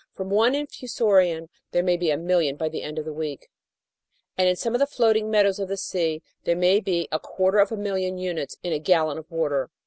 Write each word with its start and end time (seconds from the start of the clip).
From 0.15 0.31
one 0.31 0.53
infusorian 0.55 1.49
there 1.73 1.83
may 1.83 1.95
be 1.95 2.09
a 2.09 2.17
million 2.17 2.55
by 2.55 2.69
the 2.69 2.81
end 2.81 2.97
of 2.97 3.05
a 3.05 3.13
week, 3.13 3.49
and 4.35 4.47
in 4.49 4.55
some 4.55 4.73
of 4.73 4.79
the 4.79 4.87
floating 4.87 5.29
meadows 5.29 5.59
of 5.59 5.67
the 5.67 5.77
sea 5.77 6.23
there 6.43 6.55
may 6.55 6.79
be 6.79 7.07
a 7.11 7.19
quarter 7.19 7.59
of 7.59 7.71
a 7.71 7.77
million 7.77 8.17
units 8.17 8.57
in 8.63 8.73
a 8.73 8.79
gallon 8.79 9.19
of 9.19 9.29
water. 9.29 9.69